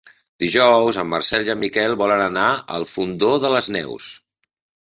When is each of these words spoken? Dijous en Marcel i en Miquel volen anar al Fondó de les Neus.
Dijous 0.43 0.97
en 1.01 1.07
Marcel 1.11 1.45
i 1.49 1.53
en 1.55 1.61
Miquel 1.65 1.95
volen 2.03 2.25
anar 2.31 2.49
al 2.79 2.89
Fondó 2.95 3.33
de 3.45 3.53
les 3.59 3.73
Neus. 3.77 4.13